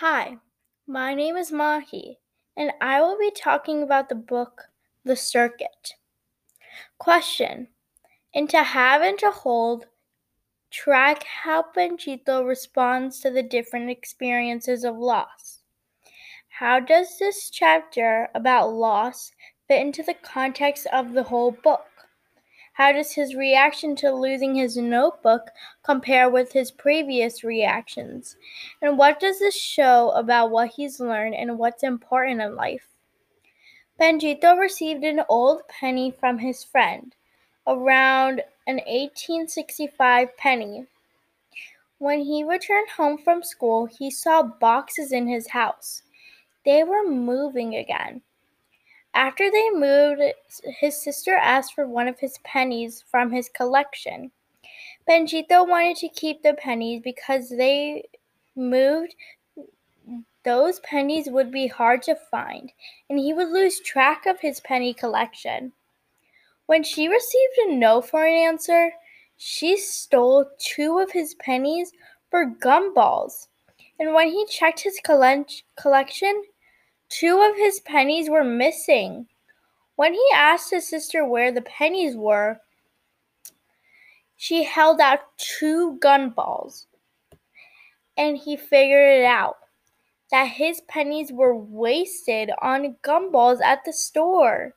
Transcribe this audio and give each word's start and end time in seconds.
Hi, 0.00 0.36
my 0.86 1.14
name 1.14 1.38
is 1.38 1.50
Mahi, 1.50 2.18
and 2.54 2.70
I 2.82 3.00
will 3.00 3.16
be 3.18 3.30
talking 3.30 3.82
about 3.82 4.10
the 4.10 4.14
book 4.14 4.64
The 5.06 5.16
Circuit. 5.16 5.94
Question 6.98 7.68
And 8.34 8.50
to 8.50 8.62
have 8.62 9.00
and 9.00 9.18
to 9.20 9.30
hold, 9.30 9.86
track 10.70 11.24
how 11.44 11.64
Panchito 11.74 12.46
responds 12.46 13.20
to 13.20 13.30
the 13.30 13.42
different 13.42 13.88
experiences 13.88 14.84
of 14.84 14.98
loss. 14.98 15.62
How 16.58 16.78
does 16.78 17.18
this 17.18 17.48
chapter 17.48 18.28
about 18.34 18.74
loss 18.74 19.32
fit 19.66 19.80
into 19.80 20.02
the 20.02 20.12
context 20.12 20.86
of 20.92 21.14
the 21.14 21.22
whole 21.22 21.52
book? 21.52 21.95
How 22.76 22.92
does 22.92 23.12
his 23.12 23.34
reaction 23.34 23.96
to 23.96 24.12
losing 24.12 24.54
his 24.54 24.76
notebook 24.76 25.50
compare 25.82 26.28
with 26.28 26.52
his 26.52 26.70
previous 26.70 27.42
reactions? 27.42 28.36
And 28.82 28.98
what 28.98 29.18
does 29.18 29.38
this 29.38 29.58
show 29.58 30.10
about 30.10 30.50
what 30.50 30.72
he's 30.72 31.00
learned 31.00 31.36
and 31.36 31.58
what's 31.58 31.82
important 31.82 32.42
in 32.42 32.54
life? 32.54 32.86
Panchito 33.98 34.58
received 34.58 35.04
an 35.04 35.22
old 35.26 35.66
penny 35.68 36.10
from 36.10 36.40
his 36.40 36.64
friend, 36.64 37.14
around 37.66 38.42
an 38.66 38.76
1865 38.86 40.36
penny. 40.36 40.84
When 41.96 42.20
he 42.20 42.44
returned 42.44 42.90
home 42.90 43.16
from 43.16 43.42
school, 43.42 43.86
he 43.86 44.10
saw 44.10 44.42
boxes 44.42 45.12
in 45.12 45.28
his 45.28 45.48
house. 45.48 46.02
They 46.66 46.84
were 46.84 47.08
moving 47.08 47.74
again. 47.74 48.20
After 49.16 49.50
they 49.50 49.70
moved, 49.70 50.20
his 50.78 51.02
sister 51.02 51.34
asked 51.34 51.72
for 51.72 51.88
one 51.88 52.06
of 52.06 52.20
his 52.20 52.36
pennies 52.44 53.02
from 53.10 53.32
his 53.32 53.48
collection. 53.48 54.30
Panchito 55.08 55.66
wanted 55.66 55.96
to 55.96 56.10
keep 56.10 56.42
the 56.42 56.52
pennies 56.52 57.00
because 57.02 57.48
they 57.48 58.04
moved. 58.54 59.14
Those 60.44 60.80
pennies 60.80 61.30
would 61.30 61.50
be 61.50 61.66
hard 61.66 62.02
to 62.02 62.14
find, 62.14 62.70
and 63.08 63.18
he 63.18 63.32
would 63.32 63.48
lose 63.48 63.80
track 63.80 64.26
of 64.26 64.38
his 64.40 64.60
penny 64.60 64.92
collection. 64.92 65.72
When 66.66 66.82
she 66.82 67.08
received 67.08 67.58
a 67.68 67.74
no 67.74 68.02
for 68.02 68.26
an 68.26 68.34
answer, 68.34 68.92
she 69.38 69.78
stole 69.78 70.44
two 70.58 70.98
of 70.98 71.10
his 71.10 71.34
pennies 71.36 71.90
for 72.30 72.44
gumballs. 72.44 73.48
And 73.98 74.12
when 74.12 74.28
he 74.28 74.44
checked 74.44 74.80
his 74.80 75.00
collection, 75.00 76.44
Two 77.08 77.40
of 77.40 77.56
his 77.56 77.80
pennies 77.80 78.28
were 78.28 78.44
missing. 78.44 79.26
When 79.94 80.12
he 80.12 80.28
asked 80.34 80.70
his 80.70 80.88
sister 80.88 81.24
where 81.24 81.52
the 81.52 81.62
pennies 81.62 82.16
were, 82.16 82.60
she 84.36 84.64
held 84.64 85.00
out 85.00 85.20
two 85.38 85.98
gunballs. 86.02 86.86
And 88.16 88.36
he 88.36 88.56
figured 88.56 89.20
it 89.20 89.24
out 89.24 89.56
that 90.30 90.48
his 90.48 90.80
pennies 90.82 91.32
were 91.32 91.56
wasted 91.56 92.50
on 92.60 92.96
gumballs 93.02 93.60
at 93.62 93.84
the 93.84 93.92
store. 93.92 94.74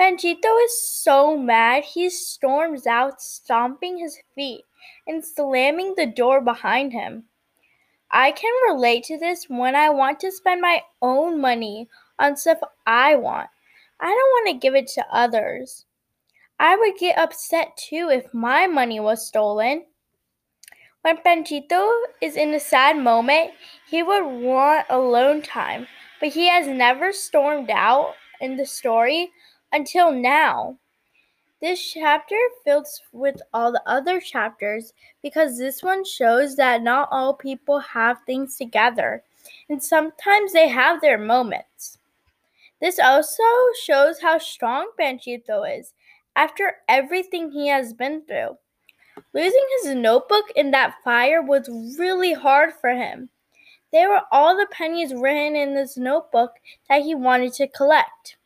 Panchito 0.00 0.64
is 0.64 0.88
so 0.88 1.36
mad 1.36 1.84
he 1.84 2.10
storms 2.10 2.86
out, 2.86 3.20
stomping 3.20 3.98
his 3.98 4.18
feet 4.34 4.64
and 5.06 5.24
slamming 5.24 5.94
the 5.96 6.06
door 6.06 6.40
behind 6.40 6.92
him. 6.92 7.24
I 8.16 8.30
can 8.30 8.52
relate 8.68 9.02
to 9.06 9.18
this 9.18 9.46
when 9.48 9.74
I 9.74 9.90
want 9.90 10.20
to 10.20 10.30
spend 10.30 10.60
my 10.60 10.82
own 11.02 11.40
money 11.40 11.88
on 12.16 12.36
stuff 12.36 12.58
I 12.86 13.16
want. 13.16 13.48
I 13.98 14.06
don't 14.06 14.14
want 14.14 14.48
to 14.50 14.64
give 14.64 14.76
it 14.76 14.86
to 14.94 15.04
others. 15.10 15.84
I 16.60 16.76
would 16.76 16.96
get 16.96 17.18
upset 17.18 17.76
too 17.76 18.10
if 18.12 18.32
my 18.32 18.68
money 18.68 19.00
was 19.00 19.26
stolen. 19.26 19.86
When 21.02 21.16
Panchito 21.16 21.90
is 22.22 22.36
in 22.36 22.54
a 22.54 22.60
sad 22.60 22.98
moment, 22.98 23.50
he 23.88 24.00
would 24.00 24.24
want 24.24 24.86
alone 24.88 25.42
time, 25.42 25.88
but 26.20 26.28
he 26.28 26.48
has 26.48 26.68
never 26.68 27.12
stormed 27.12 27.68
out 27.68 28.14
in 28.40 28.56
the 28.56 28.64
story 28.64 29.32
until 29.72 30.12
now. 30.12 30.78
This 31.64 31.92
chapter 31.94 32.36
fits 32.62 33.00
with 33.10 33.40
all 33.54 33.72
the 33.72 33.82
other 33.86 34.20
chapters 34.20 34.92
because 35.22 35.56
this 35.56 35.82
one 35.82 36.04
shows 36.04 36.56
that 36.56 36.82
not 36.82 37.08
all 37.10 37.32
people 37.32 37.78
have 37.78 38.18
things 38.26 38.58
together, 38.58 39.22
and 39.70 39.82
sometimes 39.82 40.52
they 40.52 40.68
have 40.68 41.00
their 41.00 41.16
moments. 41.16 41.96
This 42.82 42.98
also 42.98 43.42
shows 43.82 44.20
how 44.20 44.36
strong 44.36 44.90
Panchito 45.00 45.64
is 45.64 45.94
after 46.36 46.74
everything 46.86 47.50
he 47.50 47.68
has 47.68 47.94
been 47.94 48.20
through. 48.26 48.58
Losing 49.32 49.66
his 49.80 49.94
notebook 49.94 50.44
in 50.54 50.70
that 50.72 50.96
fire 51.02 51.40
was 51.40 51.70
really 51.98 52.34
hard 52.34 52.74
for 52.78 52.90
him. 52.90 53.30
They 53.90 54.06
were 54.06 54.20
all 54.30 54.54
the 54.54 54.66
pennies 54.70 55.14
written 55.14 55.56
in 55.56 55.72
this 55.72 55.96
notebook 55.96 56.56
that 56.90 57.04
he 57.04 57.14
wanted 57.14 57.54
to 57.54 57.68
collect. 57.68 58.36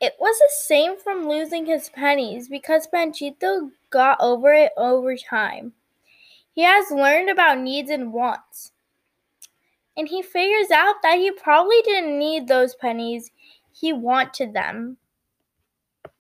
It 0.00 0.14
was 0.20 0.38
the 0.38 0.50
same 0.50 0.96
from 0.96 1.28
losing 1.28 1.66
his 1.66 1.88
pennies 1.88 2.48
because 2.48 2.86
Panchito 2.86 3.72
got 3.90 4.18
over 4.20 4.52
it 4.52 4.72
over 4.76 5.16
time. 5.16 5.72
He 6.52 6.62
has 6.62 6.90
learned 6.90 7.30
about 7.30 7.58
needs 7.58 7.90
and 7.90 8.12
wants. 8.12 8.72
And 9.96 10.08
he 10.08 10.22
figures 10.22 10.70
out 10.70 10.96
that 11.02 11.18
he 11.18 11.32
probably 11.32 11.82
didn't 11.82 12.18
need 12.18 12.46
those 12.46 12.76
pennies, 12.76 13.32
he 13.72 13.92
wanted 13.92 14.52
them. 14.52 14.98